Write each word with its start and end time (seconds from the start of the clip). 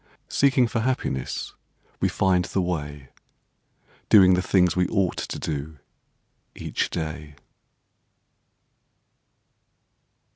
Seeking 0.29 0.65
for 0.65 0.79
happiness 0.79 1.53
we 1.99 2.09
find 2.09 2.45
the 2.45 2.59
way 2.63 3.09
Doing 4.09 4.33
the 4.33 4.41
things 4.41 4.75
we 4.75 4.87
ought 4.87 5.17
to 5.17 5.37
do 5.37 5.77
each 6.55 6.89
day. 6.89 7.35